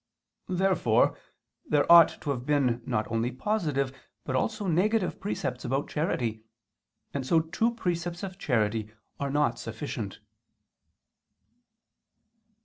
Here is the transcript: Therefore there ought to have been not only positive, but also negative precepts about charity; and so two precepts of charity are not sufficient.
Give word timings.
Therefore 0.49 1.15
there 1.63 1.85
ought 1.91 2.19
to 2.21 2.31
have 2.31 2.43
been 2.43 2.81
not 2.87 3.11
only 3.11 3.31
positive, 3.31 3.93
but 4.23 4.35
also 4.35 4.65
negative 4.65 5.19
precepts 5.19 5.63
about 5.63 5.89
charity; 5.89 6.41
and 7.13 7.23
so 7.23 7.39
two 7.39 7.75
precepts 7.75 8.23
of 8.23 8.39
charity 8.39 8.89
are 9.19 9.29
not 9.29 9.59
sufficient. 9.59 10.17